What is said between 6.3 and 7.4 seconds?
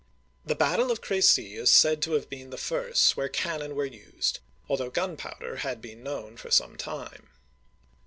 for some time.